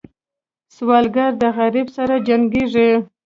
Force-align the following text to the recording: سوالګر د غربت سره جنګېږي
سوالګر 0.75 1.31
د 1.41 1.43
غربت 1.57 1.87
سره 1.97 2.15
جنګېږي 2.27 2.89